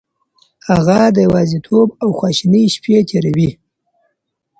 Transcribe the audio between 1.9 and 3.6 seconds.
او خواشينۍ شپې تېروي.